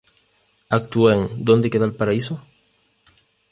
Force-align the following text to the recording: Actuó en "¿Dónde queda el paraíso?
Actuó 0.69 1.11
en 1.11 1.45
"¿Dónde 1.45 1.69
queda 1.69 1.85
el 1.85 1.93
paraíso? 1.93 2.41